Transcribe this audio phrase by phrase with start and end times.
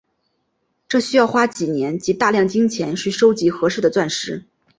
[0.89, 4.43] 这需要花几年及大量金钱去收集合适的钻石。